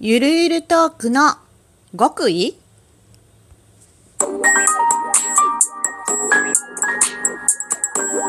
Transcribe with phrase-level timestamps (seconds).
[0.00, 1.36] ゆるゆるトークの
[1.96, 2.58] 極意？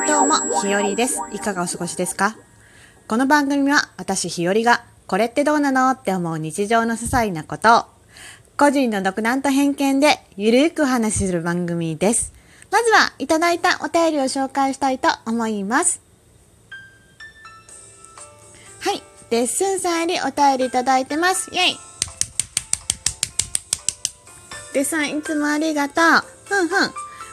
[0.08, 1.20] どうも、ひよりです。
[1.34, 2.38] いかがお過ごしですか？
[3.08, 7.86] この番組は私ひよりがこれってどうなのって思う日常の些細なことを
[8.58, 12.32] 個人の独断と偏見でゆるくお話しする番組です。
[12.72, 16.05] まずはいただいたお便りを紹介したいと思います。
[19.36, 21.54] レッスンさんよりお便りいただいてます。
[21.54, 21.78] イェイ
[24.74, 26.24] レッスンいつもありがとう。
[26.46, 26.92] ふんふん。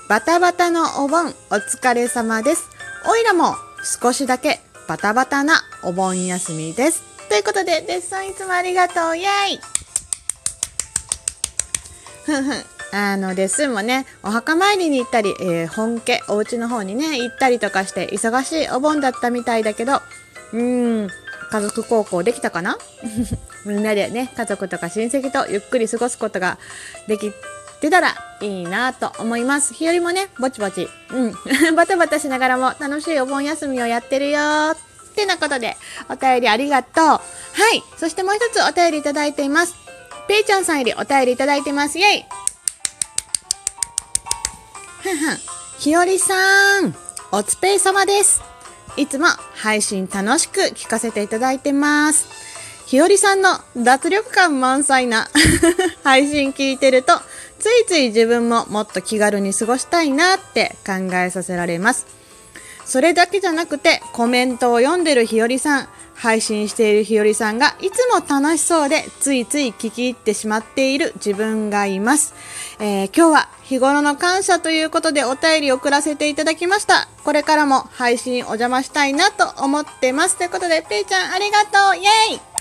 [0.08, 2.68] バタバタのお盆お疲れ様です。
[3.08, 3.54] おいらも
[4.02, 4.58] 少しだけ
[4.88, 7.04] バタバタなお盆休みです。
[7.28, 9.16] ということで、レッスンいつもありがとう。
[9.16, 9.24] イェ
[9.55, 9.60] イ
[12.24, 12.64] ふんふん。
[12.98, 20.00] あの、レッスンもね、お墓参りに行ったり、えー本家、お家の方にね、行ったりとかして、忙しいお盆だったみたいだけど、
[20.52, 21.10] うーん、
[21.52, 22.79] 家族孝行できたかな？
[23.66, 26.56] みんなでね、家族とか親戚とゆっくり過ごすことが
[27.06, 27.31] でき
[27.81, 29.75] てたらいいなと思います。
[29.75, 31.36] 日和もね、ぼちぼち、うん、
[31.77, 34.41] バタバタしながらも楽しいお盆休みをやってるよ
[34.72, 34.77] っ
[35.14, 35.77] てなことで、
[36.09, 37.05] お便りありがとう。
[37.05, 37.20] は
[37.75, 37.84] い。
[37.98, 39.75] そしてもう一つお便りいただいています。
[40.28, 41.98] ペイちゃんさんよりお便りいただいてます。
[41.98, 42.25] イェイ
[45.03, 45.39] ふんふん。
[45.78, 46.94] ひよりさん、
[47.31, 48.52] おつぺい様です。
[48.96, 52.26] いつも配信楽しく聞かせていただいてます。
[52.86, 55.30] ひよりさんの脱力感満載な
[56.04, 57.18] 配信聞いてると、
[57.58, 62.06] ついつい自分ももっと気軽に過ごしたいなって考えさせられます。
[62.84, 72.34] それだけじゃなくて、コメントを読んでるひよりさん、配信しているひよりさんがいつも楽しそうで、ついつい聞き入ってしまっている自分がいます。
[72.78, 77.08] えー今日は日頃の感謝ということでお便り送らせていただきました。
[77.25, 80.36] これからも配信お邪魔したいなと思ってます。
[80.36, 82.03] ということで、ぺいちゃんありがとうイェ
[82.36, 82.53] イ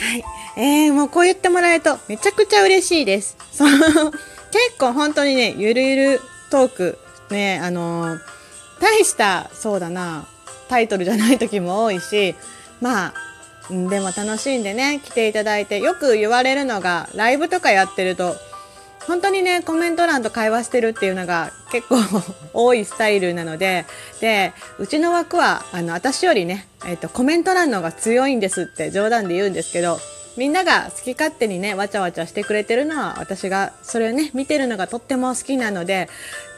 [0.00, 0.24] はい。
[0.56, 3.36] えー、もうこう言ってもらえるとめちゃくちゃ嬉しいです。
[3.52, 3.78] その、
[4.50, 6.98] 結構本当にね、ゆるゆるトーク、
[7.30, 8.38] ね、あのー
[8.80, 10.26] 大した、そうだな、
[10.68, 12.34] タイトルじゃない時も多いし、
[12.80, 13.14] まあ、
[13.70, 18.36] でも楽しんでね、来ていただいて、よく言われるのが、ライブとかやってると、
[19.06, 21.96] 本当にね、コメント欄と会話してるっていうのが結構
[22.52, 23.86] 多いスタイルなので、
[24.20, 29.98] で、うちの枠は、あの、私よりね、えっ、と、コメント欄の方が強いんですって冗談で言うんですけど、
[30.38, 36.08] みんなが好き勝手にね、わちゃわちゃしてくれてるのは、私がそれをね、見てるのがとっても好きなので、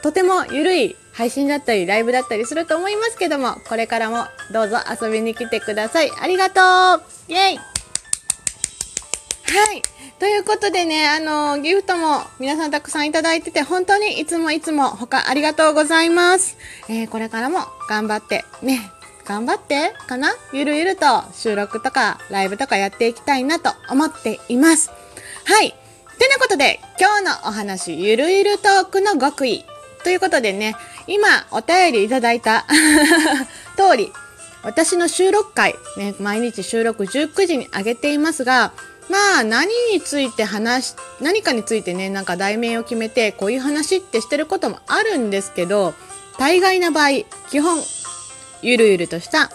[0.03, 6.11] とてもゆるい配信だったり、ライブだったりすると思いますけども、これからもどうぞ遊びに来てください。
[6.21, 7.63] ありがとうイェイは
[9.73, 9.81] い。
[10.19, 16.55] ということでね、あの、ギフトも皆さんたくさんいただいてて、本当にいつもいつも他ありがとうございます。
[16.87, 18.91] えーこれからも頑張って、ね、
[19.31, 20.33] 頑張ってかな？
[20.51, 24.89] ゆるゆると収録とかライブとかやっていきたいなと思っています。
[25.45, 25.71] はい。
[26.19, 29.63] てなことで、今日のお話、ゆるゆるトークの極意。
[30.03, 30.75] ということでね、
[31.07, 32.65] 今お便りいただいた
[33.77, 34.11] 通り、
[34.63, 38.73] 私の収録回、ね、毎日収録19時に上げていますが、
[39.09, 45.93] まあ何について話、何かについてね、なんか題名を決めて、こういう話ってしてることもあるんですけど、
[46.37, 47.81] 大概な場合、基本、
[48.61, 49.51] ゆるゆるとした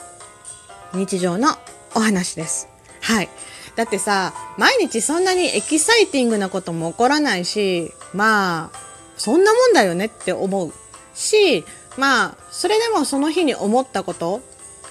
[0.94, 1.48] 日常の
[1.94, 2.68] お話です。
[3.00, 3.28] はい。
[3.76, 8.78] だってさ、毎日そんなにエキサイティングなことも起こらないし、まあ、
[9.16, 10.72] そんなもんだよねって思う
[11.14, 11.64] し、
[11.96, 14.40] まあ、それでもその日に思ったこと、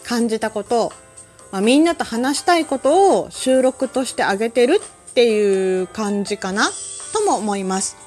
[0.03, 0.93] 感じたこと、
[1.51, 6.69] まあ、みんなと話したいことを収録としてあげてるっていう感じかな
[7.13, 7.97] とも思います。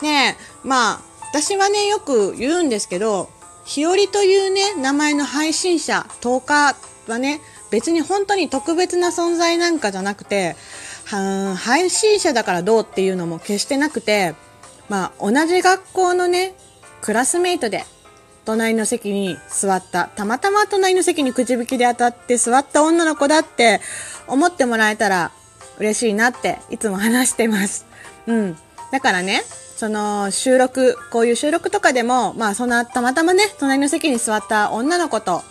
[0.00, 1.00] ねえ、まあ、
[1.32, 3.30] 私はね、よく言うんですけど、
[3.64, 6.76] 日和というね、名前の配信者、10日
[7.10, 10.56] はね、別に本当に特別な存在なんかじゃなくて、
[11.56, 14.34] 配信者だからどうっていうのも決してなくて、
[14.88, 16.54] まあ、同じ学校のね、
[17.00, 17.84] クラスメイトで、
[18.44, 23.80] 隣の席に座った、たまたま隣の席にくじ引きで当たって座った女の子だって
[24.26, 25.32] 思ってもらえたら
[25.78, 27.86] 嬉しいなっていつも話してます。
[28.26, 28.56] うん。
[28.92, 29.42] だからね、
[29.76, 35.42] その収録、こういう収録とかでも、まあそんなたまたまね、隣の席に座った女の子と、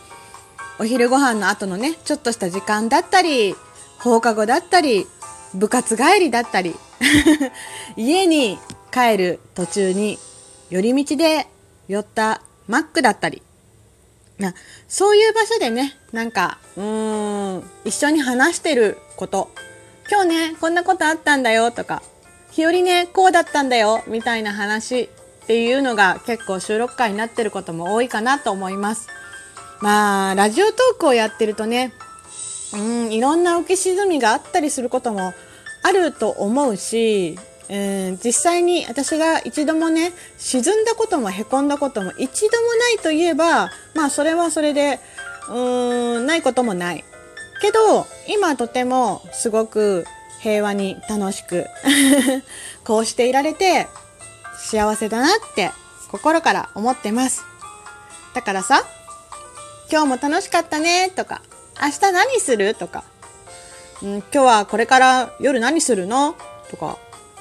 [0.79, 3.55] お昼ご飯の後のね、ちょっとした時間だったり、
[3.99, 5.07] 放課後だったり、
[5.53, 6.75] 部活帰りだったり、
[7.97, 8.57] 家に
[8.91, 10.17] 帰る途中に
[10.69, 11.47] 寄り道で
[11.87, 13.41] 寄ったマックだったり、
[14.39, 14.53] な
[14.87, 19.51] そういう場所でね、なんか、うーん、一緒に話してること、
[20.09, 22.01] 今日ね、こんなことあったんだよとか、
[22.55, 25.09] 日和ね、こうだったんだよ、みたいな話っ
[25.47, 29.07] ていうのが結構収録回になってることも多いかなと思います。
[29.81, 31.93] まあ、ラジオトークをやってるとね、
[32.73, 35.33] うんいろんな浮き沈みがあったりすることも
[35.83, 37.37] あると思うし、
[37.69, 44.99] えー、実際に私が一度もね沈んだこともへこんだことも一度もないといえばまあそれはそれで
[45.49, 47.03] うーんないこともない
[47.61, 50.05] けど今とてもすごく
[50.43, 51.67] 平和に楽しく
[52.83, 53.87] こうしていられて
[54.69, 55.71] 幸せだなって
[56.11, 57.43] 心から思ってます。
[58.33, 58.83] だからさ
[59.89, 61.41] 今日も楽しかったねとか
[61.81, 63.03] 明日何するとか、
[64.01, 66.35] うん、今日はこれから夜何するの？
[66.69, 66.97] とか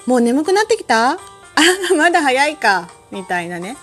[0.06, 1.12] もう眠くなってきた？
[1.12, 1.16] あ
[1.96, 3.76] まだ早いかみたいなね。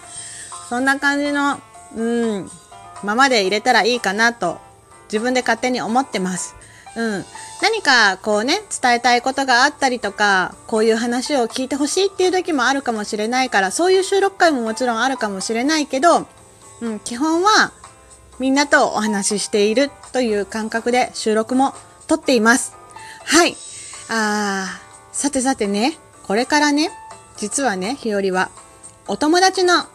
[0.69, 1.59] そんな感じの
[1.95, 2.51] うん
[3.03, 4.59] ままで入れたらいいかなと
[5.11, 6.55] 自分で勝手に思ってます。
[6.95, 7.25] うん。
[7.61, 16.27] 何かこうね、伝えたいことがあったりとか、こういう話を聞いてほしいっていう時もあるかもしれないから、そういう収録回ももちろんあるかもしれないけど、
[16.81, 17.73] うん、基本は
[18.39, 21.73] みんなとお話ししているという感覚で収録も
[22.07, 22.75] 撮っています。
[23.25, 23.55] はい。
[24.09, 26.91] あー、さてさてね、これからね、
[27.37, 28.49] 実はね、日和は、
[29.07, 29.85] お友達の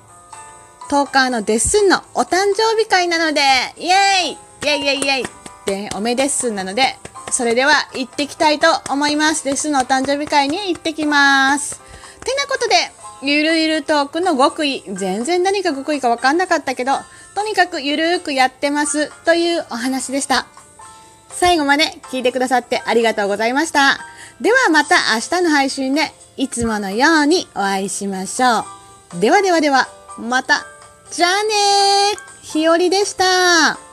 [0.90, 3.40] トーカーのデッスンのお誕生日会なので、
[3.76, 6.96] イエーイイェイイェイイェイで、おめデッスンなので、
[7.31, 9.44] それでは行ってきたいと思います。
[9.44, 11.81] デッスンのお誕生日会に行ってきます。
[12.25, 12.75] てなことで、
[13.22, 14.84] ゆるゆるトークの極意。
[14.87, 16.93] 全然何か極意かわかんなかったけど、
[17.34, 20.46] とにかくゆるーくやってますというお話でした。
[21.31, 23.99] 最後まで聞いてくださってありがとうございました。
[24.40, 28.61] ではまた明日の配信でいつものようにお会いしましょ
[29.16, 29.20] う。
[29.20, 29.88] ではではでは、
[30.19, 30.64] また。
[31.11, 32.44] じゃあねー。
[32.44, 33.83] ひよりでした。